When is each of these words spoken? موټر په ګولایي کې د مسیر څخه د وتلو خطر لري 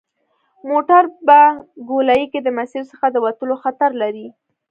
موټر 0.69 1.03
په 1.27 1.39
ګولایي 1.89 2.25
کې 2.31 2.39
د 2.43 2.47
مسیر 2.59 2.83
څخه 2.91 3.05
د 3.11 3.17
وتلو 3.25 3.55
خطر 3.63 3.91
لري 4.01 4.27